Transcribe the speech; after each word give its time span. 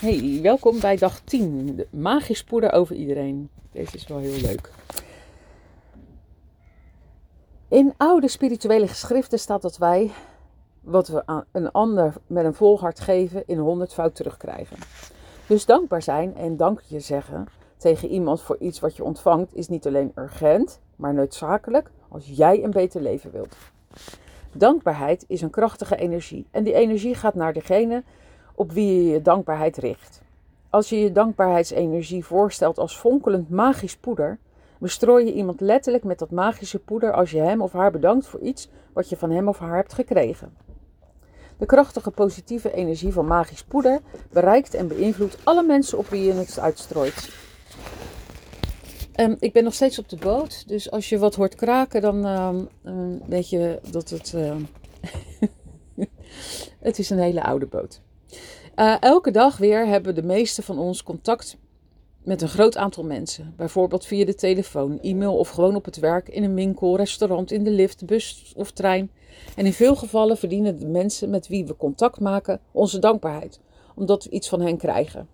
Hey, 0.00 0.38
welkom 0.42 0.80
bij 0.80 0.96
dag 0.96 1.20
10. 1.20 1.76
De 1.76 1.86
magisch 1.90 2.44
poeder 2.44 2.72
over 2.72 2.96
iedereen. 2.96 3.50
Deze 3.72 3.96
is 3.96 4.06
wel 4.06 4.18
heel 4.18 4.40
leuk. 4.40 4.70
In 7.68 7.94
oude 7.96 8.28
spirituele 8.28 8.88
geschriften 8.88 9.38
staat 9.38 9.62
dat 9.62 9.78
wij 9.78 10.10
wat 10.80 11.08
we 11.08 11.26
aan 11.26 11.44
een 11.52 11.70
ander 11.70 12.14
met 12.26 12.44
een 12.44 12.54
vol 12.54 12.80
hart 12.80 13.00
geven 13.00 13.42
in 13.46 13.58
honderd 13.58 13.92
fout 13.92 14.14
terugkrijgen. 14.14 14.76
Dus 15.46 15.66
dankbaar 15.66 16.02
zijn 16.02 16.36
en 16.36 16.56
dankje 16.56 17.00
zeggen 17.00 17.46
tegen 17.76 18.08
iemand 18.08 18.40
voor 18.42 18.56
iets 18.58 18.80
wat 18.80 18.96
je 18.96 19.04
ontvangt 19.04 19.54
is 19.54 19.68
niet 19.68 19.86
alleen 19.86 20.12
urgent, 20.14 20.80
maar 20.96 21.14
noodzakelijk 21.14 21.90
als 22.08 22.26
jij 22.26 22.64
een 22.64 22.70
beter 22.70 23.00
leven 23.00 23.30
wilt. 23.30 23.56
Dankbaarheid 24.52 25.24
is 25.28 25.40
een 25.40 25.50
krachtige 25.50 25.96
energie 25.96 26.46
en 26.50 26.64
die 26.64 26.74
energie 26.74 27.14
gaat 27.14 27.34
naar 27.34 27.52
degene 27.52 28.02
op 28.54 28.72
wie 28.72 28.96
je 28.96 29.10
je 29.10 29.22
dankbaarheid 29.22 29.76
richt. 29.76 30.22
Als 30.70 30.88
je 30.88 31.00
je 31.00 31.12
dankbaarheidsenergie 31.12 32.24
voorstelt 32.24 32.78
als 32.78 32.96
fonkelend 32.96 33.50
magisch 33.50 33.96
poeder, 33.96 34.38
bestrooi 34.78 35.24
je 35.26 35.32
iemand 35.32 35.60
letterlijk 35.60 36.04
met 36.04 36.18
dat 36.18 36.30
magische 36.30 36.78
poeder 36.78 37.12
als 37.12 37.30
je 37.30 37.40
hem 37.40 37.62
of 37.62 37.72
haar 37.72 37.90
bedankt 37.90 38.26
voor 38.26 38.40
iets 38.40 38.68
wat 38.92 39.08
je 39.08 39.16
van 39.16 39.30
hem 39.30 39.48
of 39.48 39.58
haar 39.58 39.76
hebt 39.76 39.92
gekregen. 39.92 40.52
De 41.58 41.66
krachtige 41.66 42.10
positieve 42.10 42.72
energie 42.72 43.12
van 43.12 43.26
magisch 43.26 43.64
poeder 43.64 44.00
bereikt 44.32 44.74
en 44.74 44.88
beïnvloedt 44.88 45.38
alle 45.44 45.62
mensen 45.62 45.98
op 45.98 46.06
wie 46.06 46.24
je 46.24 46.32
het 46.32 46.58
uitstrooit. 46.58 47.30
Um, 49.16 49.36
ik 49.38 49.52
ben 49.52 49.64
nog 49.64 49.74
steeds 49.74 49.98
op 49.98 50.08
de 50.08 50.16
boot, 50.16 50.68
dus 50.68 50.90
als 50.90 51.08
je 51.08 51.18
wat 51.18 51.34
hoort 51.34 51.54
kraken, 51.54 52.00
dan 52.00 52.26
uh, 52.26 52.50
weet 53.26 53.50
je 53.50 53.80
dat 53.90 54.10
het. 54.10 54.32
Uh, 54.36 54.56
het 56.78 56.98
is 56.98 57.10
een 57.10 57.18
hele 57.18 57.42
oude 57.42 57.66
boot. 57.66 58.00
Uh, 58.76 58.96
elke 59.00 59.30
dag 59.30 59.56
weer 59.56 59.86
hebben 59.86 60.14
de 60.14 60.22
meeste 60.22 60.62
van 60.62 60.78
ons 60.78 61.02
contact 61.02 61.56
met 62.22 62.42
een 62.42 62.48
groot 62.48 62.76
aantal 62.76 63.04
mensen. 63.04 63.54
Bijvoorbeeld 63.56 64.06
via 64.06 64.24
de 64.24 64.34
telefoon, 64.34 65.00
e-mail 65.00 65.36
of 65.36 65.48
gewoon 65.48 65.76
op 65.76 65.84
het 65.84 65.98
werk, 65.98 66.28
in 66.28 66.44
een 66.44 66.54
winkel, 66.54 66.96
restaurant, 66.96 67.52
in 67.52 67.64
de 67.64 67.70
lift, 67.70 68.06
bus 68.06 68.52
of 68.56 68.70
trein. 68.70 69.10
En 69.56 69.66
in 69.66 69.72
veel 69.72 69.96
gevallen 69.96 70.36
verdienen 70.36 70.78
de 70.78 70.86
mensen 70.86 71.30
met 71.30 71.48
wie 71.48 71.66
we 71.66 71.76
contact 71.76 72.20
maken 72.20 72.60
onze 72.72 72.98
dankbaarheid, 72.98 73.60
omdat 73.94 74.24
we 74.24 74.30
iets 74.30 74.48
van 74.48 74.60
hen 74.60 74.76
krijgen. 74.76 75.28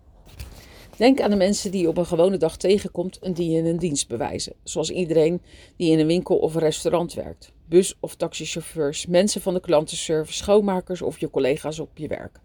Denk 0.97 1.21
aan 1.21 1.29
de 1.29 1.35
mensen 1.35 1.71
die 1.71 1.81
je 1.81 1.87
op 1.87 1.97
een 1.97 2.05
gewone 2.05 2.37
dag 2.37 2.57
tegenkomt 2.57 3.19
en 3.19 3.33
die 3.33 3.49
je 3.49 3.69
een 3.69 3.79
dienst 3.79 4.07
bewijzen, 4.07 4.53
zoals 4.63 4.89
iedereen 4.89 5.41
die 5.75 5.91
in 5.91 5.99
een 5.99 6.07
winkel 6.07 6.37
of 6.37 6.53
een 6.53 6.61
restaurant 6.61 7.13
werkt, 7.13 7.51
bus- 7.65 7.97
of 7.99 8.15
taxichauffeurs, 8.15 9.05
mensen 9.05 9.41
van 9.41 9.53
de 9.53 9.59
klantenservice, 9.59 10.37
schoonmakers 10.37 11.01
of 11.01 11.19
je 11.19 11.29
collega's 11.29 11.79
op 11.79 11.97
je 11.97 12.07
werk. 12.07 12.39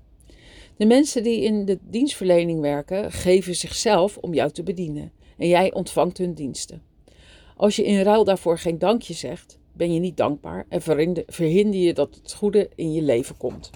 De 0.76 0.86
mensen 0.86 1.22
die 1.22 1.42
in 1.42 1.64
de 1.64 1.78
dienstverlening 1.82 2.60
werken, 2.60 3.12
geven 3.12 3.54
zichzelf 3.54 4.16
om 4.16 4.34
jou 4.34 4.50
te 4.50 4.62
bedienen 4.62 5.12
en 5.38 5.48
jij 5.48 5.72
ontvangt 5.72 6.18
hun 6.18 6.34
diensten. 6.34 6.82
Als 7.56 7.76
je 7.76 7.84
in 7.84 8.02
ruil 8.02 8.24
daarvoor 8.24 8.58
geen 8.58 8.78
dankje 8.78 9.14
zegt, 9.14 9.58
ben 9.72 9.94
je 9.94 10.00
niet 10.00 10.16
dankbaar 10.16 10.66
en 10.68 10.82
verhinder 11.26 11.80
je 11.80 11.94
dat 11.94 12.14
het 12.22 12.34
goede 12.34 12.68
in 12.74 12.92
je 12.92 13.02
leven 13.02 13.36
komt. 13.36 13.70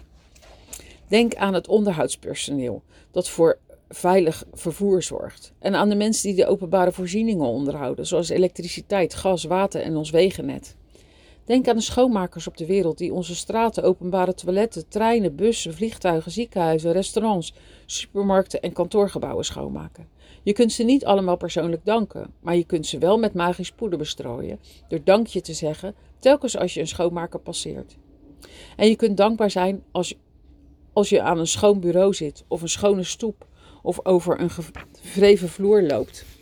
Denk 1.09 1.35
aan 1.35 1.55
het 1.55 1.69
onderhoudspersoneel 1.69 2.83
dat 3.11 3.29
voor 3.29 3.59
veilig 3.89 4.45
vervoer 4.53 5.03
zorgt. 5.03 5.53
En 5.59 5.75
aan 5.75 5.89
de 5.89 5.95
mensen 5.95 6.29
die 6.29 6.45
de 6.45 6.51
openbare 6.51 6.93
voorzieningen 6.93 7.47
onderhouden, 7.47 8.07
zoals 8.07 8.29
elektriciteit, 8.29 9.15
gas, 9.15 9.45
water 9.45 9.81
en 9.81 9.97
ons 9.97 10.11
wegennet. 10.11 10.77
Denk 11.47 11.69
aan 11.69 11.77
de 11.77 11.83
schoonmakers 11.83 12.47
op 12.47 12.57
de 12.57 12.67
wereld 12.67 12.99
die 12.99 13.13
onze 13.13 13.35
straten, 13.35 13.83
openbare 13.83 14.35
toiletten, 14.35 14.89
treinen, 14.89 15.37
bussen, 15.37 15.75
vliegtuigen, 15.75 16.31
ziekenhuizen, 16.31 16.93
restaurants, 16.93 17.55
supermarkten 17.85 18.63
en 18.63 18.73
kantoorgebouwen 18.73 19.45
schoonmaken. 19.45 20.09
Je 20.43 20.53
kunt 20.53 20.73
ze 20.73 20.83
niet 20.83 21.05
allemaal 21.05 21.37
persoonlijk 21.37 21.85
danken, 21.85 22.35
maar 22.41 22.57
je 22.57 22.65
kunt 22.65 22.87
ze 22.87 22.99
wel 22.99 23.19
met 23.19 23.35
magisch 23.35 23.73
poeder 23.73 23.99
bestrooien 23.99 24.61
door 24.89 25.01
dankje 25.05 25.41
te 25.41 25.53
zeggen 25.53 25.95
telkens 26.19 26.57
als 26.57 26.75
je 26.75 26.81
een 26.81 26.87
schoonmaker 26.87 27.41
passeert. 27.41 27.97
En 28.77 28.89
je 28.89 28.97
kunt 28.97 29.17
dankbaar 29.17 29.51
zijn 29.51 29.83
als, 29.93 30.15
als 30.93 31.09
je 31.09 31.23
aan 31.23 31.39
een 31.39 31.47
schoon 31.47 31.81
bureau 31.81 32.15
zit 32.15 32.45
of 32.49 32.63
een 32.63 32.69
schone 32.69 33.03
stoep 33.03 33.47
of 33.83 34.01
over 34.03 34.41
een 34.41 34.51
gevreven 34.51 35.49
vloer 35.49 35.83
loopt. 35.83 36.36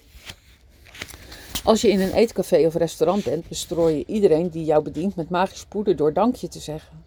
Als 1.64 1.80
je 1.80 1.90
in 1.90 2.00
een 2.00 2.12
eetcafé 2.12 2.66
of 2.66 2.74
restaurant 2.74 3.24
bent, 3.24 3.48
bestrooi 3.48 3.96
je 3.96 4.04
iedereen 4.06 4.48
die 4.48 4.64
jou 4.64 4.82
bedient 4.82 5.16
met 5.16 5.30
magisch 5.30 5.64
poeder 5.66 5.96
door 5.96 6.12
dankje 6.12 6.48
te 6.48 6.58
zeggen. 6.58 7.04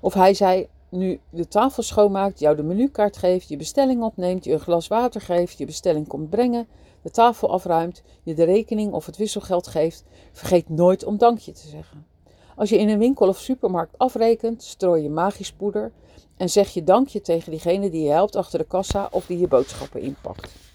Of 0.00 0.14
hij 0.14 0.34
zij 0.34 0.68
nu 0.88 1.20
de 1.30 1.48
tafel 1.48 1.82
schoonmaakt, 1.82 2.38
jou 2.38 2.56
de 2.56 2.62
menukaart 2.62 3.16
geeft, 3.16 3.48
je 3.48 3.56
bestelling 3.56 4.02
opneemt, 4.02 4.44
je 4.44 4.52
een 4.52 4.60
glas 4.60 4.88
water 4.88 5.20
geeft, 5.20 5.58
je 5.58 5.66
bestelling 5.66 6.08
komt 6.08 6.30
brengen, 6.30 6.66
de 7.02 7.10
tafel 7.10 7.50
afruimt, 7.50 8.02
je 8.22 8.34
de 8.34 8.44
rekening 8.44 8.92
of 8.92 9.06
het 9.06 9.16
wisselgeld 9.16 9.66
geeft, 9.66 10.04
vergeet 10.32 10.68
nooit 10.68 11.04
om 11.04 11.18
dankje 11.18 11.52
te 11.52 11.68
zeggen. 11.68 12.06
Als 12.56 12.68
je 12.68 12.78
in 12.78 12.88
een 12.88 12.98
winkel 12.98 13.28
of 13.28 13.38
supermarkt 13.38 13.98
afrekent, 13.98 14.62
strooi 14.62 15.02
je 15.02 15.10
magisch 15.10 15.52
poeder 15.52 15.92
en 16.36 16.50
zeg 16.50 16.68
je 16.68 16.84
dankje 16.84 17.20
tegen 17.20 17.50
diegene 17.50 17.90
die 17.90 18.02
je 18.02 18.10
helpt 18.10 18.36
achter 18.36 18.58
de 18.58 18.66
kassa 18.66 19.08
of 19.10 19.26
die 19.26 19.38
je 19.38 19.48
boodschappen 19.48 20.00
inpakt. 20.00 20.71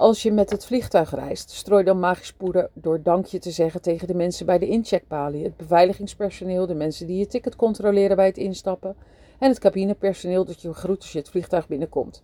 Als 0.00 0.22
je 0.22 0.32
met 0.32 0.50
het 0.50 0.66
vliegtuig 0.66 1.14
reist, 1.14 1.50
strooi 1.50 1.84
dan 1.84 1.98
magisch 1.98 2.32
poeder 2.32 2.70
door 2.72 3.02
dankje 3.02 3.38
te 3.38 3.50
zeggen 3.50 3.82
tegen 3.82 4.06
de 4.06 4.14
mensen 4.14 4.46
bij 4.46 4.58
de 4.58 4.68
incheckbalie, 4.68 5.44
het 5.44 5.56
beveiligingspersoneel, 5.56 6.66
de 6.66 6.74
mensen 6.74 7.06
die 7.06 7.18
je 7.18 7.26
ticket 7.26 7.56
controleren 7.56 8.16
bij 8.16 8.26
het 8.26 8.36
instappen 8.36 8.96
en 9.38 9.48
het 9.48 9.58
cabinepersoneel 9.58 10.44
dat 10.44 10.62
je 10.62 10.72
groet 10.72 11.00
als 11.00 11.12
je 11.12 11.18
het 11.18 11.28
vliegtuig 11.28 11.68
binnenkomt. 11.68 12.22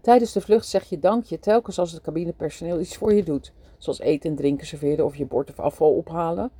Tijdens 0.00 0.32
de 0.32 0.40
vlucht 0.40 0.66
zeg 0.66 0.84
je 0.84 0.98
dankje 0.98 1.38
telkens 1.38 1.78
als 1.78 1.92
het 1.92 2.02
cabinepersoneel 2.02 2.80
iets 2.80 2.96
voor 2.96 3.14
je 3.14 3.22
doet, 3.22 3.52
zoals 3.76 4.00
eten 4.00 4.30
en 4.30 4.36
drinken 4.36 4.66
serveren 4.66 5.04
of 5.04 5.16
je 5.16 5.26
bord 5.26 5.50
of 5.50 5.60
afval 5.60 5.92
ophalen. 5.92 6.50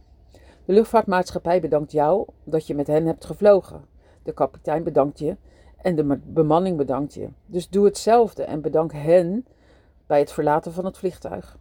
De 0.64 0.72
luchtvaartmaatschappij 0.72 1.60
bedankt 1.60 1.92
jou 1.92 2.26
dat 2.44 2.66
je 2.66 2.74
met 2.74 2.86
hen 2.86 3.06
hebt 3.06 3.24
gevlogen. 3.24 3.84
De 4.22 4.32
kapitein 4.32 4.82
bedankt 4.82 5.18
je 5.18 5.36
en 5.76 5.96
de 5.96 6.18
bemanning 6.24 6.76
bedankt 6.76 7.14
je. 7.14 7.28
Dus 7.46 7.68
doe 7.68 7.84
hetzelfde 7.84 8.42
en 8.42 8.60
bedank 8.60 8.92
hen 8.92 9.44
bij 10.08 10.18
het 10.18 10.32
verlaten 10.32 10.72
van 10.72 10.84
het 10.84 10.98
vliegtuig. 10.98 11.56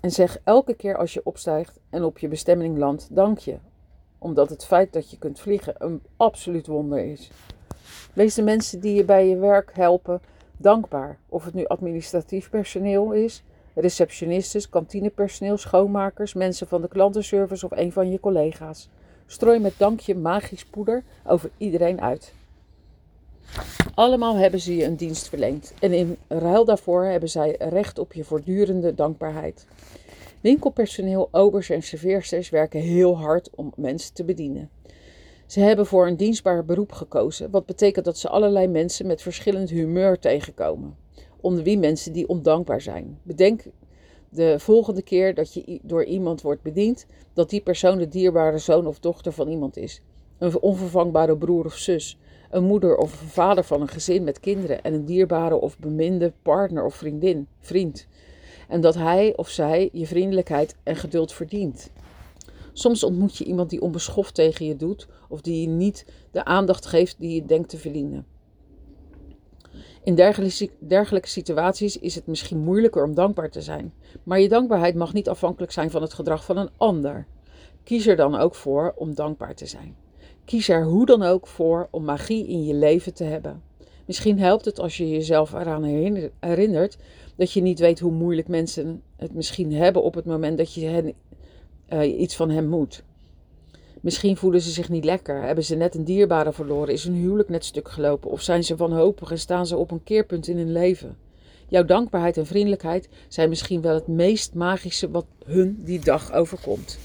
En 0.00 0.10
zeg 0.10 0.38
elke 0.44 0.74
keer 0.74 0.96
als 0.96 1.14
je 1.14 1.24
opstijgt 1.24 1.78
en 1.90 2.02
op 2.02 2.18
je 2.18 2.28
bestemming 2.28 2.78
landt, 2.78 3.08
dank 3.10 3.38
je. 3.38 3.56
Omdat 4.18 4.50
het 4.50 4.64
feit 4.64 4.92
dat 4.92 5.10
je 5.10 5.18
kunt 5.18 5.40
vliegen 5.40 5.74
een 5.78 6.02
absoluut 6.16 6.66
wonder 6.66 6.98
is. 6.98 7.30
Wees 8.12 8.34
de 8.34 8.42
mensen 8.42 8.80
die 8.80 8.94
je 8.94 9.04
bij 9.04 9.28
je 9.28 9.36
werk 9.36 9.70
helpen 9.74 10.20
dankbaar. 10.56 11.18
Of 11.28 11.44
het 11.44 11.54
nu 11.54 11.66
administratief 11.66 12.50
personeel 12.50 13.12
is, 13.12 13.42
receptionistes, 13.74 14.68
kantinepersoneel, 14.68 15.56
schoonmakers, 15.56 16.34
mensen 16.34 16.66
van 16.66 16.80
de 16.80 16.88
klantenservice 16.88 17.64
of 17.64 17.72
een 17.72 17.92
van 17.92 18.10
je 18.10 18.20
collega's. 18.20 18.88
Strooi 19.26 19.58
met 19.58 19.74
dankje 19.76 20.14
magisch 20.14 20.64
poeder 20.64 21.02
over 21.26 21.50
iedereen 21.56 22.00
uit. 22.00 22.32
Allemaal 23.94 24.36
hebben 24.36 24.60
ze 24.60 24.76
je 24.76 24.84
een 24.84 24.96
dienst 24.96 25.28
verleend 25.28 25.74
en 25.80 25.92
in 25.92 26.16
ruil 26.28 26.64
daarvoor 26.64 27.04
hebben 27.04 27.28
zij 27.28 27.56
recht 27.58 27.98
op 27.98 28.12
je 28.12 28.24
voortdurende 28.24 28.94
dankbaarheid. 28.94 29.66
Winkelpersoneel, 30.40 31.28
obers 31.30 31.70
en 31.70 31.82
serveersters 31.82 32.50
werken 32.50 32.80
heel 32.80 33.18
hard 33.18 33.50
om 33.54 33.72
mensen 33.76 34.14
te 34.14 34.24
bedienen. 34.24 34.70
Ze 35.46 35.60
hebben 35.60 35.86
voor 35.86 36.06
een 36.06 36.16
dienstbaar 36.16 36.64
beroep 36.64 36.92
gekozen, 36.92 37.50
wat 37.50 37.66
betekent 37.66 38.04
dat 38.04 38.18
ze 38.18 38.28
allerlei 38.28 38.66
mensen 38.66 39.06
met 39.06 39.22
verschillend 39.22 39.70
humeur 39.70 40.18
tegenkomen. 40.18 40.96
Onder 41.40 41.62
wie 41.62 41.78
mensen 41.78 42.12
die 42.12 42.28
ondankbaar 42.28 42.80
zijn. 42.80 43.18
Bedenk 43.22 43.64
de 44.28 44.58
volgende 44.58 45.02
keer 45.02 45.34
dat 45.34 45.54
je 45.54 45.80
door 45.82 46.04
iemand 46.04 46.42
wordt 46.42 46.62
bediend, 46.62 47.06
dat 47.32 47.50
die 47.50 47.60
persoon 47.60 47.98
de 47.98 48.08
dierbare 48.08 48.58
zoon 48.58 48.86
of 48.86 48.98
dochter 48.98 49.32
van 49.32 49.48
iemand 49.48 49.76
is. 49.76 50.02
Een 50.38 50.60
onvervangbare 50.60 51.36
broer 51.36 51.64
of 51.64 51.76
zus, 51.76 52.18
een 52.50 52.64
moeder 52.64 52.96
of 52.96 53.20
een 53.20 53.28
vader 53.28 53.64
van 53.64 53.80
een 53.80 53.88
gezin 53.88 54.24
met 54.24 54.40
kinderen 54.40 54.82
en 54.82 54.94
een 54.94 55.04
dierbare 55.04 55.54
of 55.54 55.78
beminde 55.78 56.32
partner 56.42 56.84
of 56.84 56.94
vriendin, 56.94 57.46
vriend. 57.60 58.06
En 58.68 58.80
dat 58.80 58.94
hij 58.94 59.36
of 59.36 59.48
zij 59.48 59.88
je 59.92 60.06
vriendelijkheid 60.06 60.76
en 60.82 60.96
geduld 60.96 61.32
verdient. 61.32 61.90
Soms 62.72 63.02
ontmoet 63.02 63.36
je 63.36 63.44
iemand 63.44 63.70
die 63.70 63.82
onbeschoft 63.82 64.34
tegen 64.34 64.66
je 64.66 64.76
doet 64.76 65.08
of 65.28 65.40
die 65.40 65.60
je 65.60 65.66
niet 65.66 66.06
de 66.30 66.44
aandacht 66.44 66.86
geeft 66.86 67.16
die 67.18 67.34
je 67.34 67.44
denkt 67.44 67.68
te 67.68 67.78
verdienen. 67.78 68.26
In 70.02 70.14
dergelijke, 70.14 70.70
dergelijke 70.78 71.28
situaties 71.28 71.98
is 71.98 72.14
het 72.14 72.26
misschien 72.26 72.58
moeilijker 72.58 73.04
om 73.04 73.14
dankbaar 73.14 73.50
te 73.50 73.62
zijn, 73.62 73.92
maar 74.22 74.40
je 74.40 74.48
dankbaarheid 74.48 74.94
mag 74.94 75.12
niet 75.12 75.28
afhankelijk 75.28 75.72
zijn 75.72 75.90
van 75.90 76.02
het 76.02 76.14
gedrag 76.14 76.44
van 76.44 76.56
een 76.56 76.70
ander. 76.76 77.26
Kies 77.84 78.06
er 78.06 78.16
dan 78.16 78.36
ook 78.36 78.54
voor 78.54 78.94
om 78.96 79.14
dankbaar 79.14 79.54
te 79.54 79.66
zijn. 79.66 79.96
Kies 80.50 80.68
er 80.68 80.84
hoe 80.84 81.06
dan 81.06 81.22
ook 81.22 81.46
voor 81.46 81.88
om 81.90 82.04
magie 82.04 82.46
in 82.46 82.64
je 82.64 82.74
leven 82.74 83.14
te 83.14 83.24
hebben. 83.24 83.62
Misschien 84.06 84.38
helpt 84.38 84.64
het 84.64 84.78
als 84.78 84.96
je 84.96 85.10
jezelf 85.10 85.52
eraan 85.52 85.84
herinnert 86.40 86.96
dat 87.36 87.52
je 87.52 87.62
niet 87.62 87.78
weet 87.78 88.00
hoe 88.00 88.12
moeilijk 88.12 88.48
mensen 88.48 89.02
het 89.16 89.34
misschien 89.34 89.72
hebben 89.72 90.02
op 90.02 90.14
het 90.14 90.24
moment 90.24 90.58
dat 90.58 90.74
je 90.74 90.86
hen, 90.86 91.14
uh, 91.92 92.20
iets 92.20 92.36
van 92.36 92.50
hen 92.50 92.68
moet. 92.68 93.02
Misschien 94.00 94.36
voelen 94.36 94.60
ze 94.60 94.70
zich 94.70 94.88
niet 94.88 95.04
lekker, 95.04 95.42
hebben 95.42 95.64
ze 95.64 95.76
net 95.76 95.94
een 95.94 96.04
dierbare 96.04 96.52
verloren, 96.52 96.94
is 96.94 97.04
hun 97.04 97.14
huwelijk 97.14 97.48
net 97.48 97.64
stuk 97.64 97.88
gelopen 97.88 98.30
of 98.30 98.42
zijn 98.42 98.64
ze 98.64 98.76
wanhopig 98.76 99.30
en 99.30 99.38
staan 99.38 99.66
ze 99.66 99.76
op 99.76 99.90
een 99.90 100.04
keerpunt 100.04 100.48
in 100.48 100.56
hun 100.56 100.72
leven. 100.72 101.16
Jouw 101.68 101.84
dankbaarheid 101.84 102.36
en 102.36 102.46
vriendelijkheid 102.46 103.08
zijn 103.28 103.48
misschien 103.48 103.80
wel 103.80 103.94
het 103.94 104.06
meest 104.06 104.54
magische 104.54 105.10
wat 105.10 105.26
hun 105.44 105.82
die 105.84 106.00
dag 106.00 106.32
overkomt. 106.32 106.98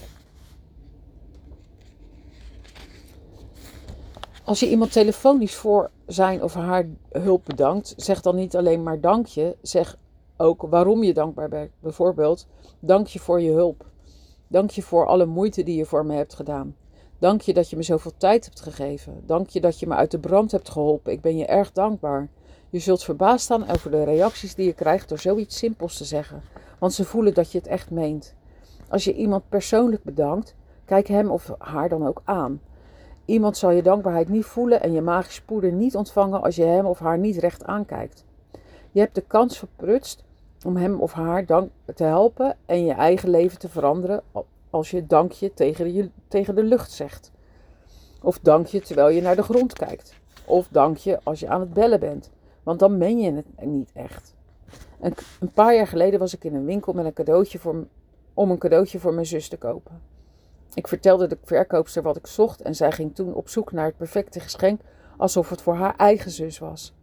Als 4.45 4.59
je 4.59 4.69
iemand 4.69 4.91
telefonisch 4.91 5.55
voor 5.55 5.89
zijn 6.05 6.43
of 6.43 6.53
haar 6.53 6.85
hulp 7.11 7.45
bedankt, 7.45 7.93
zeg 7.97 8.21
dan 8.21 8.35
niet 8.35 8.55
alleen 8.55 8.83
maar 8.83 9.01
dank 9.01 9.25
je, 9.25 9.55
zeg 9.61 9.97
ook 10.37 10.61
waarom 10.69 11.03
je 11.03 11.13
dankbaar 11.13 11.49
bent. 11.49 11.71
Bijvoorbeeld, 11.79 12.47
dank 12.79 13.07
je 13.07 13.19
voor 13.19 13.41
je 13.41 13.51
hulp. 13.51 13.85
Dank 14.47 14.69
je 14.69 14.81
voor 14.81 15.05
alle 15.05 15.25
moeite 15.25 15.63
die 15.63 15.77
je 15.77 15.85
voor 15.85 16.05
me 16.05 16.15
hebt 16.15 16.33
gedaan. 16.33 16.75
Dank 17.19 17.41
je 17.41 17.53
dat 17.53 17.69
je 17.69 17.75
me 17.75 17.83
zoveel 17.83 18.11
tijd 18.17 18.45
hebt 18.45 18.61
gegeven. 18.61 19.23
Dank 19.25 19.49
je 19.49 19.61
dat 19.61 19.79
je 19.79 19.87
me 19.87 19.93
uit 19.93 20.11
de 20.11 20.19
brand 20.19 20.51
hebt 20.51 20.69
geholpen. 20.69 21.11
Ik 21.11 21.21
ben 21.21 21.37
je 21.37 21.45
erg 21.45 21.71
dankbaar. 21.71 22.29
Je 22.69 22.79
zult 22.79 23.03
verbaasd 23.03 23.43
staan 23.43 23.69
over 23.69 23.91
de 23.91 24.03
reacties 24.03 24.55
die 24.55 24.65
je 24.65 24.73
krijgt 24.73 25.09
door 25.09 25.19
zoiets 25.19 25.57
simpels 25.57 25.97
te 25.97 26.05
zeggen, 26.05 26.41
want 26.79 26.93
ze 26.93 27.05
voelen 27.05 27.33
dat 27.33 27.51
je 27.51 27.57
het 27.57 27.67
echt 27.67 27.89
meent. 27.91 28.33
Als 28.89 29.03
je 29.03 29.13
iemand 29.13 29.49
persoonlijk 29.49 30.03
bedankt, 30.03 30.55
kijk 30.85 31.07
hem 31.07 31.29
of 31.31 31.55
haar 31.57 31.89
dan 31.89 32.07
ook 32.07 32.21
aan. 32.23 32.61
Iemand 33.25 33.57
zal 33.57 33.71
je 33.71 33.83
dankbaarheid 33.83 34.29
niet 34.29 34.45
voelen 34.45 34.81
en 34.81 34.91
je 34.91 35.01
magisch 35.01 35.41
poeder 35.41 35.71
niet 35.71 35.95
ontvangen 35.95 36.41
als 36.41 36.55
je 36.55 36.63
hem 36.63 36.85
of 36.85 36.99
haar 36.99 37.17
niet 37.17 37.37
recht 37.37 37.65
aankijkt. 37.65 38.25
Je 38.91 38.99
hebt 38.99 39.15
de 39.15 39.23
kans 39.27 39.57
verprutst 39.57 40.23
om 40.65 40.75
hem 40.75 41.01
of 41.01 41.13
haar 41.13 41.45
dank 41.45 41.69
te 41.95 42.03
helpen 42.03 42.57
en 42.65 42.85
je 42.85 42.93
eigen 42.93 43.29
leven 43.29 43.59
te 43.59 43.69
veranderen 43.69 44.23
als 44.69 44.91
je 44.91 45.05
dankje 45.05 45.53
tegen 45.53 45.93
de, 45.93 46.09
tegen 46.27 46.55
de 46.55 46.63
lucht 46.63 46.91
zegt. 46.91 47.31
Of 48.21 48.39
dankje 48.39 48.81
terwijl 48.81 49.09
je 49.09 49.21
naar 49.21 49.35
de 49.35 49.43
grond 49.43 49.73
kijkt. 49.73 50.13
Of 50.45 50.67
dankje 50.67 51.19
als 51.23 51.39
je 51.39 51.47
aan 51.47 51.59
het 51.59 51.73
bellen 51.73 51.99
bent. 51.99 52.31
Want 52.63 52.79
dan 52.79 52.97
meen 52.97 53.19
je 53.19 53.31
het 53.31 53.45
niet 53.61 53.89
echt. 53.93 54.35
Een, 54.99 55.13
een 55.39 55.51
paar 55.51 55.75
jaar 55.75 55.87
geleden 55.87 56.19
was 56.19 56.35
ik 56.35 56.43
in 56.43 56.55
een 56.55 56.65
winkel 56.65 56.93
met 56.93 57.05
een 57.05 57.13
cadeautje 57.13 57.59
voor, 57.59 57.85
om 58.33 58.51
een 58.51 58.57
cadeautje 58.57 58.99
voor 58.99 59.13
mijn 59.13 59.25
zus 59.25 59.47
te 59.47 59.57
kopen. 59.57 60.01
Ik 60.75 60.87
vertelde 60.87 61.27
de 61.27 61.37
verkoopster 61.43 62.01
wat 62.01 62.17
ik 62.17 62.27
zocht 62.27 62.61
en 62.61 62.75
zij 62.75 62.91
ging 62.91 63.15
toen 63.15 63.33
op 63.33 63.49
zoek 63.49 63.71
naar 63.71 63.85
het 63.85 63.97
perfecte 63.97 64.39
geschenk 64.39 64.81
alsof 65.17 65.49
het 65.49 65.61
voor 65.61 65.75
haar 65.75 65.95
eigen 65.95 66.31
zus 66.31 66.59
was. 66.59 66.93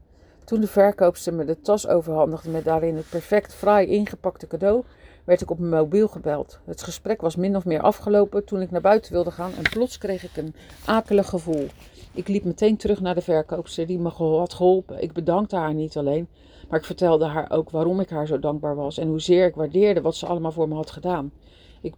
Toen 0.45 0.61
de 0.61 0.67
verkoopster 0.67 1.35
me 1.35 1.45
de 1.45 1.61
tas 1.61 1.87
overhandigde 1.87 2.51
met 2.51 2.65
daarin 2.65 2.97
het 2.97 3.09
perfect 3.09 3.55
fraai 3.55 3.87
ingepakte 3.87 4.47
cadeau, 4.47 4.85
werd 5.25 5.41
ik 5.41 5.51
op 5.51 5.59
mijn 5.59 5.83
mobiel 5.83 6.09
gebeld. 6.09 6.59
Het 6.65 6.83
gesprek 6.83 7.21
was 7.21 7.37
min 7.37 7.57
of 7.57 7.65
meer 7.65 7.81
afgelopen 7.81 8.45
toen 8.45 8.61
ik 8.61 8.71
naar 8.71 8.81
buiten 8.81 9.13
wilde 9.13 9.31
gaan 9.31 9.53
en 9.57 9.71
plots 9.71 9.99
kreeg 9.99 10.25
ik 10.25 10.37
een 10.37 10.55
akelig 10.85 11.29
gevoel. 11.29 11.67
Ik 12.14 12.29
liep 12.29 12.44
meteen 12.44 12.76
terug 12.76 13.00
naar 13.00 13.14
de 13.14 13.20
verkoopster 13.20 13.87
die 13.87 13.99
me 13.99 14.09
had 14.09 14.55
geholpen. 14.55 15.03
Ik 15.03 15.12
bedankte 15.12 15.56
haar 15.56 15.75
niet 15.75 15.97
alleen, 15.97 16.29
maar 16.69 16.79
ik 16.79 16.85
vertelde 16.85 17.25
haar 17.25 17.50
ook 17.50 17.70
waarom 17.70 18.00
ik 18.00 18.11
haar 18.11 18.26
zo 18.26 18.38
dankbaar 18.38 18.76
was 18.76 18.99
en 18.99 19.09
hoezeer 19.09 19.47
ik 19.47 19.55
waardeerde 19.55 20.00
wat 20.00 20.17
ze 20.17 20.26
allemaal 20.26 20.53
voor 20.53 20.69
me 20.69 20.75
had 20.75 20.91
gedaan. 20.91 21.32
Ik 21.81 21.94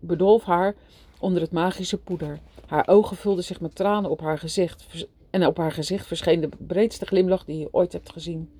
bedolf, 0.00 0.44
haar 0.44 0.74
onder 1.18 1.42
het 1.42 1.52
magische 1.52 1.98
poeder. 1.98 2.38
Haar 2.66 2.88
ogen 2.88 3.16
vulden 3.16 3.44
zich 3.44 3.60
met 3.60 3.74
tranen 3.74 4.10
op 4.10 4.20
haar 4.20 4.38
gezicht 4.38 5.08
en 5.30 5.46
op 5.46 5.56
haar 5.56 5.72
gezicht 5.72 6.06
verscheen 6.06 6.40
de 6.40 6.48
breedste 6.58 7.06
glimlach 7.06 7.44
die 7.44 7.58
je 7.58 7.68
ooit 7.70 7.92
hebt 7.92 8.12
gezien. 8.12 8.50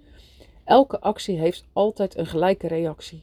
Elke 0.65 1.01
actie 1.01 1.39
heeft 1.39 1.65
altijd 1.73 2.17
een 2.19 2.27
gelijke 2.27 2.67
reactie. 2.67 3.23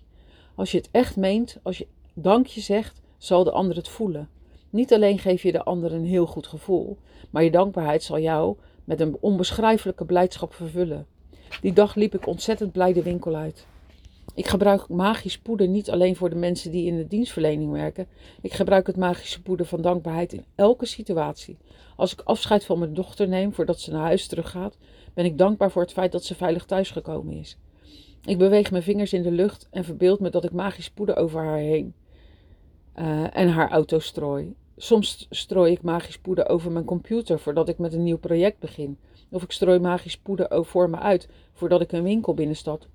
Als 0.55 0.71
je 0.71 0.77
het 0.77 0.89
echt 0.91 1.15
meent, 1.15 1.57
als 1.63 1.77
je 1.77 1.87
dankje 2.13 2.61
zegt, 2.61 3.01
zal 3.17 3.43
de 3.43 3.51
ander 3.51 3.75
het 3.75 3.87
voelen. 3.87 4.29
Niet 4.77 4.93
alleen 4.93 5.19
geef 5.19 5.41
je 5.41 5.51
de 5.51 5.63
ander 5.63 5.93
een 5.93 6.05
heel 6.05 6.25
goed 6.25 6.47
gevoel, 6.47 6.97
maar 7.29 7.43
je 7.43 7.51
dankbaarheid 7.51 8.03
zal 8.03 8.19
jou 8.19 8.55
met 8.83 8.99
een 8.99 9.17
onbeschrijfelijke 9.19 10.05
blijdschap 10.05 10.53
vervullen. 10.53 11.05
Die 11.61 11.73
dag 11.73 11.95
liep 11.95 12.13
ik 12.13 12.27
ontzettend 12.27 12.71
blij 12.71 12.93
de 12.93 13.03
winkel 13.03 13.35
uit. 13.35 13.67
Ik 14.35 14.47
gebruik 14.47 14.89
magisch 14.89 15.37
poeder 15.37 15.67
niet 15.67 15.89
alleen 15.89 16.15
voor 16.15 16.29
de 16.29 16.35
mensen 16.35 16.71
die 16.71 16.85
in 16.85 16.97
de 16.97 17.07
dienstverlening 17.07 17.71
werken. 17.71 18.07
Ik 18.41 18.53
gebruik 18.53 18.87
het 18.87 18.97
magische 18.97 19.41
poeder 19.41 19.65
van 19.65 19.81
dankbaarheid 19.81 20.33
in 20.33 20.45
elke 20.55 20.85
situatie. 20.85 21.57
Als 21.95 22.13
ik 22.13 22.21
afscheid 22.21 22.65
van 22.65 22.79
mijn 22.79 22.93
dochter 22.93 23.27
neem 23.27 23.53
voordat 23.53 23.79
ze 23.79 23.91
naar 23.91 24.01
huis 24.01 24.27
teruggaat, 24.27 24.77
ben 25.13 25.25
ik 25.25 25.37
dankbaar 25.37 25.71
voor 25.71 25.81
het 25.81 25.93
feit 25.93 26.11
dat 26.11 26.23
ze 26.23 26.35
veilig 26.35 26.65
thuisgekomen 26.65 27.33
is. 27.33 27.57
Ik 28.25 28.37
beweeg 28.37 28.71
mijn 28.71 28.83
vingers 28.83 29.13
in 29.13 29.21
de 29.21 29.31
lucht 29.31 29.67
en 29.71 29.83
verbeeld 29.83 30.19
me 30.19 30.29
dat 30.29 30.43
ik 30.43 30.51
magisch 30.51 30.89
poeder 30.89 31.15
over 31.15 31.43
haar 31.43 31.57
heen 31.57 31.93
uh, 32.95 33.37
en 33.37 33.49
haar 33.49 33.69
auto 33.69 33.99
strooi. 33.99 34.55
Soms 34.79 35.27
strooi 35.29 35.71
ik 35.71 35.81
magisch 35.81 36.17
poeder 36.17 36.49
over 36.49 36.71
mijn 36.71 36.85
computer 36.85 37.39
voordat 37.39 37.69
ik 37.69 37.77
met 37.77 37.93
een 37.93 38.03
nieuw 38.03 38.17
project 38.17 38.59
begin. 38.59 38.97
Of 39.29 39.43
ik 39.43 39.51
strooi 39.51 39.79
magisch 39.79 40.17
poeder 40.17 40.65
voor 40.65 40.89
me 40.89 40.97
uit 40.97 41.27
voordat 41.53 41.81
ik 41.81 41.91
een 41.91 42.03
winkel 42.03 42.33
binnenstap 42.33 42.87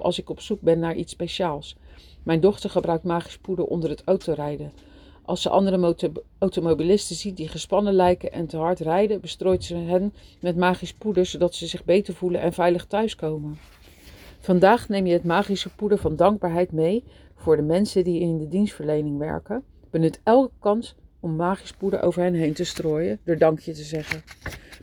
als 0.00 0.18
ik 0.18 0.30
op 0.30 0.40
zoek 0.40 0.60
ben 0.60 0.78
naar 0.78 0.94
iets 0.94 1.12
speciaals. 1.12 1.76
Mijn 2.22 2.40
dochter 2.40 2.70
gebruikt 2.70 3.04
magisch 3.04 3.38
poeder 3.38 3.64
onder 3.64 3.90
het 3.90 4.02
autorijden. 4.04 4.72
Als 5.22 5.42
ze 5.42 5.48
andere 5.48 5.94
automobilisten 6.38 7.16
ziet 7.16 7.36
die 7.36 7.48
gespannen 7.48 7.92
lijken 7.92 8.32
en 8.32 8.46
te 8.46 8.56
hard 8.56 8.80
rijden, 8.80 9.20
bestrooit 9.20 9.64
ze 9.64 9.76
hen 9.76 10.12
met 10.40 10.56
magisch 10.56 10.94
poeder 10.94 11.26
zodat 11.26 11.54
ze 11.54 11.66
zich 11.66 11.84
beter 11.84 12.14
voelen 12.14 12.40
en 12.40 12.52
veilig 12.52 12.86
thuiskomen. 12.86 13.58
Vandaag 14.38 14.88
neem 14.88 15.06
je 15.06 15.12
het 15.12 15.24
magische 15.24 15.74
poeder 15.74 15.98
van 15.98 16.16
dankbaarheid 16.16 16.72
mee 16.72 17.04
voor 17.34 17.56
de 17.56 17.62
mensen 17.62 18.04
die 18.04 18.20
in 18.20 18.38
de 18.38 18.48
dienstverlening 18.48 19.18
werken. 19.18 19.64
Benut 19.90 20.20
elke 20.22 20.52
kans 20.58 20.94
om 21.20 21.36
magisch 21.36 21.72
poeder 21.72 22.02
over 22.02 22.22
hen 22.22 22.34
heen 22.34 22.52
te 22.52 22.64
strooien 22.64 23.18
door 23.24 23.38
dankje 23.38 23.72
te 23.72 23.82
zeggen. 23.82 24.22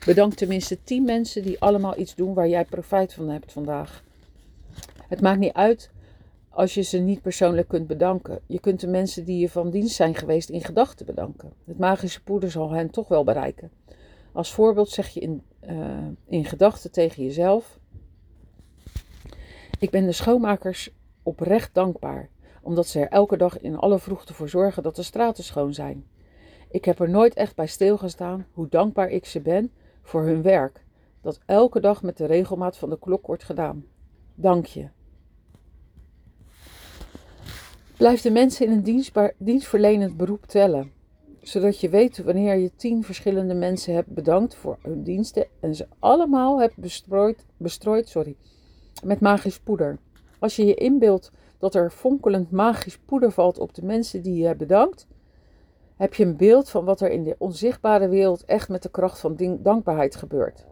Bedank 0.05 0.33
tenminste 0.33 0.83
10 0.83 1.03
mensen 1.03 1.43
die 1.43 1.59
allemaal 1.59 1.97
iets 1.99 2.15
doen 2.15 2.33
waar 2.33 2.47
jij 2.47 2.65
profijt 2.65 3.13
van 3.13 3.29
hebt 3.29 3.51
vandaag. 3.51 4.03
Het 5.07 5.21
maakt 5.21 5.39
niet 5.39 5.53
uit 5.53 5.89
als 6.49 6.73
je 6.73 6.81
ze 6.81 6.97
niet 6.97 7.21
persoonlijk 7.21 7.67
kunt 7.67 7.87
bedanken. 7.87 8.39
Je 8.45 8.59
kunt 8.59 8.79
de 8.79 8.87
mensen 8.87 9.25
die 9.25 9.39
je 9.39 9.49
van 9.49 9.69
dienst 9.69 9.95
zijn 9.95 10.15
geweest 10.15 10.49
in 10.49 10.63
gedachten 10.63 11.05
bedanken. 11.05 11.53
Het 11.65 11.79
magische 11.79 12.23
poeder 12.23 12.51
zal 12.51 12.71
hen 12.71 12.89
toch 12.89 13.07
wel 13.07 13.23
bereiken. 13.23 13.71
Als 14.31 14.53
voorbeeld 14.53 14.89
zeg 14.89 15.09
je 15.09 15.19
in, 15.19 15.43
uh, 15.69 16.07
in 16.27 16.45
gedachten 16.45 16.91
tegen 16.91 17.23
jezelf: 17.23 17.79
Ik 19.79 19.89
ben 19.89 20.05
de 20.05 20.11
schoonmakers 20.11 20.89
oprecht 21.23 21.73
dankbaar, 21.73 22.29
omdat 22.61 22.87
ze 22.87 22.99
er 22.99 23.09
elke 23.09 23.37
dag 23.37 23.59
in 23.59 23.77
alle 23.77 23.99
vroegte 23.99 24.33
voor 24.33 24.49
zorgen 24.49 24.83
dat 24.83 24.95
de 24.95 25.03
straten 25.03 25.43
schoon 25.43 25.73
zijn. 25.73 26.05
Ik 26.69 26.85
heb 26.85 26.99
er 26.99 27.09
nooit 27.09 27.33
echt 27.33 27.55
bij 27.55 27.67
stilgestaan 27.67 28.45
hoe 28.51 28.67
dankbaar 28.69 29.09
ik 29.09 29.25
ze 29.25 29.41
ben 29.41 29.71
voor 30.01 30.23
hun 30.23 30.41
werk, 30.41 30.85
dat 31.21 31.39
elke 31.45 31.79
dag 31.79 32.03
met 32.03 32.17
de 32.17 32.25
regelmaat 32.25 32.77
van 32.77 32.89
de 32.89 32.99
klok 32.99 33.27
wordt 33.27 33.43
gedaan. 33.43 33.85
Dank 34.35 34.65
je. 34.65 34.87
Blijf 37.97 38.21
de 38.21 38.31
mensen 38.31 38.65
in 38.65 38.71
een 38.71 38.83
dienstbaar, 38.83 39.33
dienstverlenend 39.37 40.17
beroep 40.17 40.45
tellen, 40.45 40.91
zodat 41.41 41.79
je 41.79 41.89
weet 41.89 42.23
wanneer 42.23 42.55
je 42.55 42.75
tien 42.75 43.03
verschillende 43.03 43.53
mensen 43.53 43.93
hebt 43.93 44.13
bedankt 44.13 44.55
voor 44.55 44.77
hun 44.81 45.03
diensten 45.03 45.47
en 45.59 45.75
ze 45.75 45.87
allemaal 45.99 46.59
hebt 46.59 46.77
bestrooid, 46.77 47.45
bestrooid 47.57 48.09
sorry, 48.09 48.35
met 49.03 49.19
magisch 49.19 49.59
poeder. 49.59 49.99
Als 50.39 50.55
je 50.55 50.65
je 50.65 50.73
inbeeldt 50.73 51.31
dat 51.57 51.75
er 51.75 51.91
fonkelend 51.91 52.51
magisch 52.51 52.97
poeder 52.97 53.31
valt 53.31 53.59
op 53.59 53.73
de 53.73 53.85
mensen 53.85 54.21
die 54.21 54.35
je 54.35 54.45
hebt 54.45 54.59
bedankt, 54.59 55.07
heb 55.97 56.13
je 56.13 56.25
een 56.25 56.37
beeld 56.37 56.69
van 56.69 56.85
wat 56.85 57.01
er 57.01 57.09
in 57.09 57.23
de 57.23 57.35
onzichtbare 57.37 58.07
wereld 58.07 58.45
echt 58.45 58.69
met 58.69 58.83
de 58.83 58.89
kracht 58.89 59.19
van 59.19 59.59
dankbaarheid 59.59 60.15
gebeurt. 60.15 60.65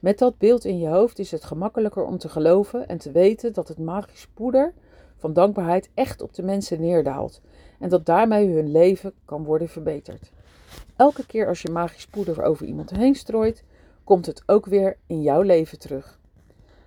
Met 0.00 0.18
dat 0.18 0.38
beeld 0.38 0.64
in 0.64 0.78
je 0.78 0.88
hoofd 0.88 1.18
is 1.18 1.30
het 1.30 1.44
gemakkelijker 1.44 2.04
om 2.04 2.18
te 2.18 2.28
geloven 2.28 2.88
en 2.88 2.98
te 2.98 3.10
weten 3.10 3.52
dat 3.52 3.68
het 3.68 3.78
magisch 3.78 4.28
poeder 4.34 4.72
van 5.16 5.32
dankbaarheid 5.32 5.90
echt 5.94 6.22
op 6.22 6.34
de 6.34 6.42
mensen 6.42 6.80
neerdaalt 6.80 7.40
en 7.78 7.88
dat 7.88 8.06
daarmee 8.06 8.54
hun 8.54 8.70
leven 8.70 9.12
kan 9.24 9.44
worden 9.44 9.68
verbeterd. 9.68 10.30
Elke 10.96 11.26
keer 11.26 11.48
als 11.48 11.62
je 11.62 11.70
magisch 11.70 12.06
poeder 12.06 12.42
over 12.42 12.66
iemand 12.66 12.90
heen 12.90 13.14
strooit, 13.14 13.64
komt 14.04 14.26
het 14.26 14.42
ook 14.46 14.66
weer 14.66 14.96
in 15.06 15.22
jouw 15.22 15.42
leven 15.42 15.78
terug. 15.78 16.18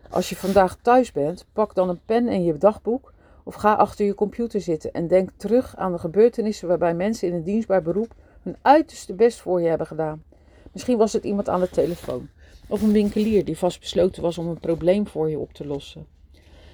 Als 0.10 0.30
je 0.30 0.36
vandaag 0.36 0.78
thuis 0.82 1.12
bent, 1.12 1.46
pak 1.54 1.76
dan 1.76 1.90
een 1.90 2.02
pen 2.06 2.28
en 2.28 2.44
je 2.44 2.58
dagboek 2.58 3.13
of 3.44 3.56
ga 3.56 3.74
achter 3.74 4.06
je 4.06 4.16
computer 4.16 4.62
zitten 4.62 4.92
en 4.92 5.08
denk 5.08 5.30
terug 5.38 5.76
aan 5.76 5.92
de 5.92 5.98
gebeurtenissen 5.98 6.68
waarbij 6.68 6.94
mensen 6.94 7.28
in 7.28 7.34
een 7.34 7.44
dienstbaar 7.44 7.82
beroep 7.82 8.16
hun 8.42 8.56
uiterste 8.62 9.14
best 9.14 9.40
voor 9.40 9.62
je 9.62 9.68
hebben 9.68 9.88
gedaan. 9.88 10.24
Misschien 10.72 10.98
was 10.98 11.14
het 11.14 11.24
iemand 11.24 11.50
aan 11.50 11.60
de 11.60 11.70
telefoon 11.70 12.30
of 12.68 12.82
een 12.82 12.92
winkelier 12.92 13.46
die 13.46 13.58
vastbesloten 13.58 14.22
was 14.22 14.38
om 14.38 14.48
een 14.48 14.60
probleem 14.60 15.08
voor 15.08 15.30
je 15.30 15.40
op 15.40 15.54
te 15.54 15.66
lossen. 15.66 16.06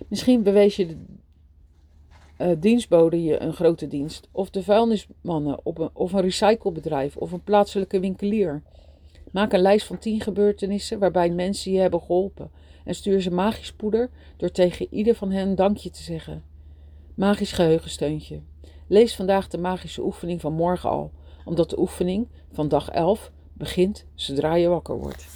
Misschien 0.07 0.43
bewees 0.43 0.75
je 0.75 0.85
de 0.85 0.97
uh, 2.41 2.51
dienstbode 2.59 3.23
je 3.23 3.41
een 3.41 3.53
grote 3.53 3.87
dienst, 3.87 4.27
of 4.31 4.49
de 4.49 4.63
vuilnismannen 4.63 5.59
op 5.63 5.89
of 5.93 6.13
een 6.13 6.21
recyclebedrijf 6.21 7.17
of 7.17 7.31
een 7.31 7.43
plaatselijke 7.43 7.99
winkelier. 7.99 8.61
Maak 9.31 9.53
een 9.53 9.61
lijst 9.61 9.87
van 9.87 9.97
tien 9.97 10.21
gebeurtenissen 10.21 10.99
waarbij 10.99 11.29
mensen 11.29 11.71
je 11.71 11.79
hebben 11.79 12.01
geholpen 12.01 12.51
en 12.83 12.95
stuur 12.95 13.21
ze 13.21 13.31
magisch 13.31 13.73
poeder 13.73 14.09
door 14.37 14.51
tegen 14.51 14.87
ieder 14.89 15.15
van 15.15 15.31
hen 15.31 15.55
dankje 15.55 15.89
te 15.89 16.03
zeggen. 16.03 16.43
Magisch 17.19 17.51
geheugensteuntje. 17.51 18.41
Lees 18.87 19.15
vandaag 19.15 19.47
de 19.47 19.57
magische 19.57 20.03
oefening 20.03 20.41
van 20.41 20.53
morgen 20.53 20.89
al. 20.89 21.11
omdat 21.45 21.69
de 21.69 21.79
oefening 21.79 22.27
van 22.51 22.67
dag 22.67 22.89
11 22.89 23.31
begint 23.53 24.05
zodra 24.15 24.55
je 24.55 24.67
wakker 24.67 24.97
wordt. 24.97 25.27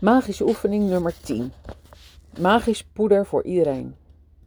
Magische 0.00 0.44
oefening 0.44 0.88
nummer 0.88 1.14
10. 1.22 1.52
Magisch 2.40 2.84
poeder 2.84 3.26
voor 3.26 3.44
iedereen. 3.44 3.94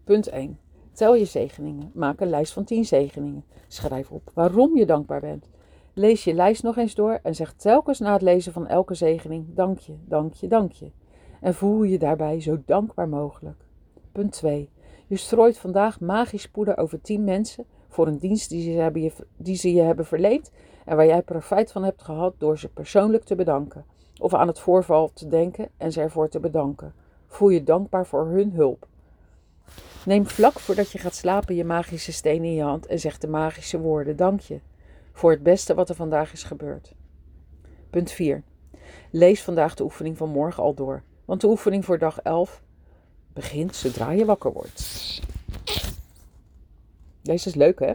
Punt 0.04 0.28
1. 0.28 0.60
Tel 0.92 1.16
je 1.16 1.26
zegeningen. 1.26 1.92
Maak 1.94 2.20
een 2.20 2.30
lijst 2.30 2.54
van 2.54 2.64
10 2.64 2.86
zegeningen. 2.86 3.46
Schrijf 3.68 4.12
op 4.12 4.32
waarom 4.34 4.78
je 4.78 4.86
dankbaar 4.86 5.22
bent. 5.22 5.50
Lees 5.94 6.24
je 6.24 6.34
lijst 6.34 6.64
nog 6.64 6.78
eens 6.78 6.96
door 6.96 7.20
en 7.24 7.36
zeg 7.36 7.54
telkens 7.54 8.00
na 8.00 8.14
het 8.14 8.22
lezen 8.22 8.54
van 8.54 8.68
elke 8.68 8.94
zegening: 8.94 9.46
Dank 9.56 9.80
je, 9.80 9.94
dank 10.06 10.34
je, 10.34 10.48
dank 10.48 10.72
je. 10.72 10.92
En 11.42 11.54
voel 11.54 11.84
je 11.84 11.98
daarbij 11.98 12.42
zo 12.42 12.62
dankbaar 12.66 13.10
mogelijk. 13.10 13.66
Punt 14.12 14.32
2. 14.32 14.70
Je 15.08 15.16
strooit 15.16 15.58
vandaag 15.58 16.00
magisch 16.00 16.48
poeder 16.48 16.78
over 16.78 17.02
10 17.02 17.24
mensen 17.24 17.66
voor 17.88 18.08
een 18.08 18.18
dienst 18.18 18.50
die 18.50 18.72
ze, 18.72 18.80
hebben 18.80 19.02
je, 19.02 19.12
die 19.38 19.56
ze 19.56 19.70
hebben 19.70 20.06
verleend 20.06 20.52
en 20.86 20.96
waar 20.96 21.06
jij 21.06 21.22
profijt 21.22 21.72
van 21.72 21.84
hebt 21.84 22.02
gehad 22.02 22.34
door 22.38 22.60
ze 22.60 22.70
persoonlijk 22.70 23.24
te 23.24 23.36
bedanken. 23.36 23.86
Of 24.20 24.34
aan 24.34 24.48
het 24.48 24.60
voorval 24.60 25.12
te 25.14 25.28
denken 25.28 25.70
en 25.78 25.92
ze 25.92 26.02
ervoor 26.02 26.30
te 26.30 26.40
bedanken. 26.40 26.94
Voel 27.28 27.50
je 27.50 27.64
dankbaar 27.64 28.06
voor 28.06 28.26
hun 28.26 28.52
hulp. 28.52 28.88
Neem 30.06 30.26
vlak 30.26 30.60
voordat 30.60 30.92
je 30.92 30.98
gaat 30.98 31.16
slapen 31.16 31.56
je 31.56 31.66
magische 31.66 32.12
steen 32.12 32.44
in 32.44 32.54
je 32.54 32.64
hand 32.64 32.86
en 32.86 33.00
zeg 33.00 33.18
de 33.18 33.28
magische 33.28 33.80
woorden: 33.80 34.16
Dank 34.16 34.40
je 34.40 34.60
voor 35.12 35.32
het 35.32 35.44
beste 35.44 35.74
wat 35.74 35.90
er 35.90 35.96
vandaag 35.96 36.34
is 36.34 36.44
gebeurd. 36.44 36.94
Punt 37.90 38.12
4. 38.12 38.44
Lees 39.12 39.44
vandaag 39.44 39.76
de 39.76 39.84
oefening 39.84 40.18
van 40.18 40.30
morgen 40.30 40.64
al 40.64 40.74
door, 40.74 41.04
want 41.26 41.42
de 41.42 41.48
oefening 41.48 41.86
voor 41.86 41.98
dag 41.98 42.20
11 42.20 42.62
begint 43.38 43.76
zodra 43.76 44.12
je 44.12 44.26
wakker 44.26 44.54
wordt. 44.54 44.82
Deze 47.22 47.50
is 47.50 47.56
leuk, 47.56 47.80
hè? 47.80 47.94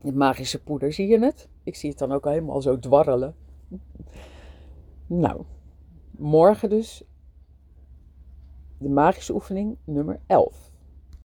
Het 0.00 0.14
magische 0.14 0.62
poeder, 0.62 0.92
zie 0.92 1.08
je 1.08 1.18
het? 1.18 1.48
Ik 1.62 1.76
zie 1.76 1.90
het 1.90 1.98
dan 1.98 2.12
ook 2.12 2.24
helemaal 2.24 2.62
zo 2.62 2.78
dwarrelen. 2.78 3.34
Nou, 5.06 5.44
morgen 6.10 6.68
dus 6.68 7.02
de 8.78 8.88
magische 8.88 9.34
oefening 9.34 9.76
nummer 9.84 10.20
11. 10.26 10.72